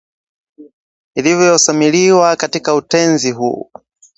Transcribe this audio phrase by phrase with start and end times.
[1.15, 3.71] ilivyosawiriwa katika utenzi huu